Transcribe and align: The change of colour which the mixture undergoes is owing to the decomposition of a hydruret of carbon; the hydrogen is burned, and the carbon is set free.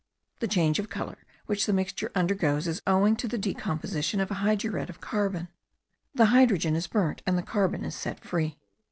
The 0.39 0.47
change 0.47 0.79
of 0.79 0.89
colour 0.89 1.19
which 1.45 1.67
the 1.67 1.73
mixture 1.73 2.11
undergoes 2.15 2.67
is 2.67 2.81
owing 2.87 3.15
to 3.17 3.27
the 3.27 3.37
decomposition 3.37 4.19
of 4.19 4.31
a 4.31 4.41
hydruret 4.41 4.89
of 4.89 4.99
carbon; 4.99 5.47
the 6.15 6.25
hydrogen 6.33 6.75
is 6.75 6.87
burned, 6.87 7.21
and 7.27 7.37
the 7.37 7.43
carbon 7.43 7.85
is 7.85 7.93
set 7.93 8.19
free. 8.25 8.57